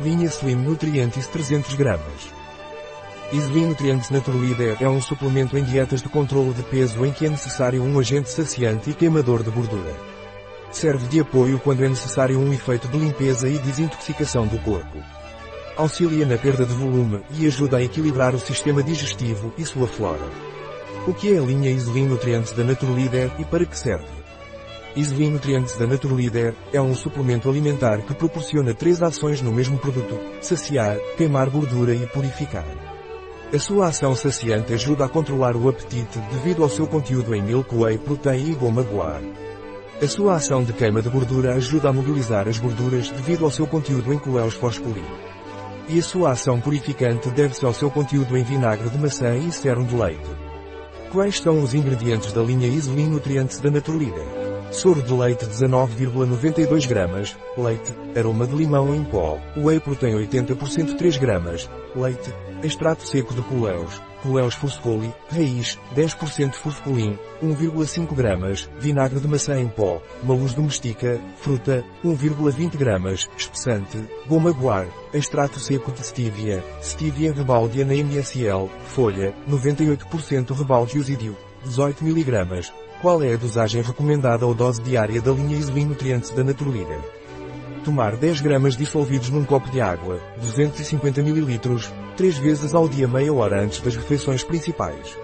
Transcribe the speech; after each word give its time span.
Linha 0.00 0.26
Slim 0.26 0.56
Nutrientes 0.56 1.28
300 1.28 1.74
gramas. 1.74 2.32
Slim 3.32 3.66
Nutrientes 3.66 4.10
Naturleader 4.10 4.76
é 4.80 4.88
um 4.88 5.00
suplemento 5.00 5.56
em 5.56 5.62
dietas 5.62 6.02
de 6.02 6.08
controlo 6.08 6.52
de 6.52 6.64
peso 6.64 7.06
em 7.06 7.12
que 7.12 7.24
é 7.24 7.30
necessário 7.30 7.80
um 7.80 7.96
agente 8.00 8.28
saciante 8.28 8.90
e 8.90 8.94
queimador 8.94 9.44
de 9.44 9.50
gordura. 9.50 9.94
Serve 10.72 11.06
de 11.06 11.20
apoio 11.20 11.60
quando 11.60 11.84
é 11.84 11.88
necessário 11.88 12.40
um 12.40 12.52
efeito 12.52 12.88
de 12.88 12.98
limpeza 12.98 13.48
e 13.48 13.56
desintoxicação 13.58 14.48
do 14.48 14.58
corpo. 14.58 14.98
Auxilia 15.76 16.26
na 16.26 16.36
perda 16.36 16.66
de 16.66 16.74
volume 16.74 17.20
e 17.30 17.46
ajuda 17.46 17.76
a 17.76 17.82
equilibrar 17.82 18.34
o 18.34 18.40
sistema 18.40 18.82
digestivo 18.82 19.54
e 19.56 19.64
sua 19.64 19.86
flora. 19.86 20.28
O 21.06 21.14
que 21.14 21.32
é 21.32 21.38
a 21.38 21.42
linha 21.42 21.70
Isolin 21.70 22.06
Nutrientes 22.06 22.50
da 22.50 22.64
Naturleader 22.64 23.30
e 23.38 23.44
para 23.44 23.64
que 23.64 23.78
serve? 23.78 24.23
Isolin 24.96 25.30
Nutrientes 25.30 25.76
da 25.76 25.88
Naturleader 25.88 26.54
é 26.72 26.80
um 26.80 26.94
suplemento 26.94 27.48
alimentar 27.50 28.02
que 28.02 28.14
proporciona 28.14 28.72
três 28.72 29.02
ações 29.02 29.42
no 29.42 29.52
mesmo 29.52 29.76
produto: 29.76 30.18
saciar, 30.40 30.96
queimar 31.16 31.50
gordura 31.50 31.92
e 31.92 32.06
purificar. 32.06 32.66
A 33.52 33.58
sua 33.58 33.88
ação 33.88 34.14
saciante 34.14 34.72
ajuda 34.72 35.04
a 35.04 35.08
controlar 35.08 35.56
o 35.56 35.68
apetite 35.68 36.18
devido 36.32 36.62
ao 36.62 36.68
seu 36.68 36.86
conteúdo 36.86 37.34
em 37.34 37.42
milk 37.42 37.74
whey 37.74 37.98
protein 37.98 38.52
e 38.52 38.54
goma 38.54 38.82
guar. 38.82 39.20
A 40.00 40.06
sua 40.06 40.36
ação 40.36 40.62
de 40.62 40.72
queima 40.72 41.02
de 41.02 41.08
gordura 41.08 41.54
ajuda 41.54 41.88
a 41.88 41.92
mobilizar 41.92 42.48
as 42.48 42.58
gorduras 42.58 43.10
devido 43.10 43.44
ao 43.44 43.50
seu 43.50 43.66
conteúdo 43.66 44.12
em 44.12 44.18
coléus 44.18 44.54
fosfolídeos. 44.54 45.06
E 45.88 45.98
a 45.98 46.02
sua 46.02 46.30
ação 46.30 46.60
purificante 46.60 47.30
deve-se 47.30 47.64
ao 47.64 47.74
seu 47.74 47.90
conteúdo 47.90 48.36
em 48.36 48.44
vinagre 48.44 48.88
de 48.88 48.98
maçã 48.98 49.36
e 49.36 49.50
sérum 49.50 49.84
de 49.84 49.94
leite. 49.94 50.30
Quais 51.12 51.38
são 51.38 51.62
os 51.62 51.74
ingredientes 51.74 52.32
da 52.32 52.42
linha 52.42 52.66
Isolin 52.66 53.08
Nutrientes 53.08 53.60
da 53.60 53.70
Naturlida? 53.70 54.43
Soro 54.74 55.00
de 55.00 55.14
leite 55.14 55.46
19,92 55.46 56.88
gramas, 56.88 57.36
leite, 57.56 57.94
aroma 58.18 58.44
de 58.44 58.56
limão 58.56 58.92
em 58.92 59.04
pó, 59.04 59.38
whey 59.56 59.78
protein 59.78 60.16
80% 60.16 60.96
3 60.96 61.16
gramas, 61.16 61.70
leite, 61.94 62.34
extrato 62.60 63.06
seco 63.06 63.32
de 63.32 63.40
coléus, 63.42 64.02
coléus 64.20 64.54
foscoli, 64.54 65.14
raiz, 65.30 65.78
10% 65.94 66.54
foscolin, 66.54 67.16
1,5 67.40 68.16
gramas, 68.16 68.68
vinagre 68.80 69.20
de 69.20 69.28
maçã 69.28 69.60
em 69.60 69.68
pó, 69.68 70.02
maluz 70.24 70.54
domestica, 70.54 71.20
fruta, 71.36 71.84
1,20 72.04 72.76
gramas, 72.76 73.30
espessante, 73.38 74.02
goma 74.26 74.50
guar, 74.50 74.88
extrato 75.12 75.60
seco 75.60 75.92
de 75.92 76.04
stevia, 76.04 76.64
stevia 76.82 77.32
rebaldia 77.32 77.84
na 77.84 77.94
MSL, 77.94 78.68
folha, 78.86 79.32
98% 79.48 80.50
rebalde 80.52 80.98
osídio, 80.98 81.36
18 81.62 82.04
mg, 82.04 82.72
qual 83.00 83.22
é 83.22 83.34
a 83.34 83.36
dosagem 83.36 83.82
recomendada 83.82 84.46
ou 84.46 84.54
dose 84.54 84.80
diária 84.80 85.20
da 85.20 85.32
linha 85.32 85.56
Isolin 85.56 85.86
Nutrientes 85.86 86.30
da 86.30 86.42
Naturlida? 86.42 86.98
Tomar 87.84 88.16
10 88.16 88.40
gramas 88.40 88.76
dissolvidos 88.76 89.28
num 89.28 89.44
copo 89.44 89.70
de 89.70 89.80
água, 89.80 90.18
250 90.40 91.20
ml, 91.20 91.60
3 92.16 92.38
vezes 92.38 92.74
ao 92.74 92.88
dia 92.88 93.06
meia 93.06 93.32
hora 93.32 93.62
antes 93.62 93.80
das 93.80 93.94
refeições 93.94 94.42
principais. 94.42 95.16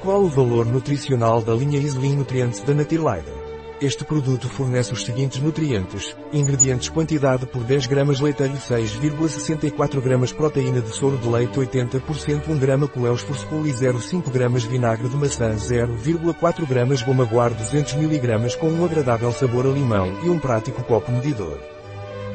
Qual 0.00 0.22
o 0.22 0.28
valor 0.28 0.66
nutricional 0.66 1.40
da 1.40 1.54
linha 1.54 1.78
Isolin 1.78 2.16
Nutrientes 2.16 2.60
da 2.60 2.74
Naturlida? 2.74 3.43
Este 3.84 4.02
produto 4.02 4.48
fornece 4.48 4.94
os 4.94 5.04
seguintes 5.04 5.42
nutrientes, 5.42 6.16
ingredientes 6.32 6.88
quantidade 6.88 7.44
por 7.44 7.62
10 7.62 7.86
gramas 7.86 8.18
leitelho 8.18 8.54
6,64 8.54 10.00
gramas 10.00 10.32
proteína 10.32 10.80
de 10.80 10.88
soro 10.88 11.18
de 11.18 11.28
leite 11.28 11.60
80% 11.60 12.48
1 12.48 12.58
grama 12.58 12.88
coléus 12.88 13.20
foscoli 13.20 13.70
0,5 13.70 14.30
gramas 14.30 14.64
vinagre 14.64 15.06
de 15.06 15.16
maçã 15.18 15.50
0,4 15.50 16.66
gramas 16.66 17.02
goma 17.02 17.26
guar 17.26 17.52
200 17.52 17.92
mg 17.92 18.56
com 18.56 18.70
um 18.70 18.86
agradável 18.86 19.30
sabor 19.32 19.66
a 19.66 19.68
limão 19.68 20.18
e 20.24 20.30
um 20.30 20.38
prático 20.38 20.82
copo 20.84 21.12
medidor. 21.12 21.60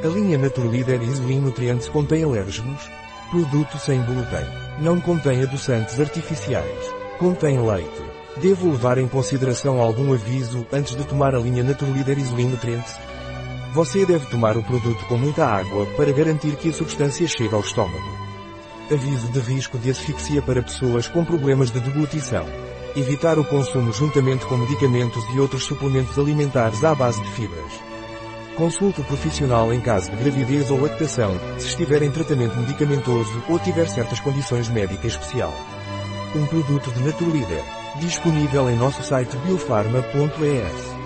A 0.04 0.08
linha 0.08 0.38
Naturleader 0.38 1.02
Isolin 1.02 1.40
Nutrientes 1.40 1.90
contém 1.90 2.24
alérgenos? 2.24 2.88
Produto 3.32 3.80
sem 3.80 4.00
glúten. 4.04 4.46
Não 4.82 5.02
contém 5.02 5.42
adoçantes 5.42 6.00
artificiais. 6.00 6.94
Contém 7.18 7.60
leite. 7.60 8.19
Devo 8.38 8.72
levar 8.72 8.98
em 8.98 9.08
consideração 9.08 9.82
algum 9.82 10.14
aviso 10.14 10.66
antes 10.72 10.96
de 10.96 11.04
tomar 11.04 11.36
a 11.36 11.40
linha 11.40 11.64
Naturleader 11.64 12.18
Isolin 12.18 12.48
Nutrients? 12.48 12.96
Você 13.74 14.06
deve 14.06 14.26
tomar 14.28 14.56
o 14.56 14.64
produto 14.64 15.04
com 15.06 15.18
muita 15.18 15.46
água 15.46 15.86
para 15.98 16.12
garantir 16.12 16.56
que 16.56 16.70
a 16.70 16.74
substância 16.74 17.28
chegue 17.28 17.54
ao 17.54 17.62
estômago. 17.62 18.18
Aviso 18.92 19.28
de 19.32 19.40
risco 19.40 19.78
de 19.78 19.92
asfixia 19.92 20.42
para 20.42 20.64
pessoas 20.64 21.08
com 21.08 21.26
problemas 21.26 21.70
de 21.70 21.80
deglutição. 21.80 22.46
Evitar 22.96 23.38
o 23.38 23.46
consumo 23.46 23.92
juntamente 23.92 24.46
com 24.46 24.58
medicamentos 24.58 25.24
e 25.36 25.40
outros 25.40 25.66
suplementos 25.66 26.18
alimentares 26.18 26.84
à 26.84 26.96
base 26.96 27.22
de 27.22 27.30
fibras. 27.32 27.72
Consulte 28.56 29.02
o 29.02 29.04
profissional 29.04 29.72
em 29.74 29.80
caso 29.80 30.10
de 30.10 30.18
gravidez 30.18 30.72
ou 30.72 30.82
lactação, 30.82 31.40
se 31.58 31.68
estiver 31.68 32.02
em 32.02 32.12
tratamento 32.12 32.58
medicamentoso 32.58 33.44
ou 33.48 33.60
tiver 33.60 33.88
certas 33.88 34.20
condições 34.20 34.70
médicas 34.70 35.14
especial. 35.14 35.54
Um 36.36 36.46
produto 36.46 36.92
de 36.92 37.04
Naturleader. 37.04 37.64
Disponível 38.00 38.70
em 38.70 38.76
nosso 38.76 39.02
site 39.02 39.36
biofarma.es. 39.38 40.99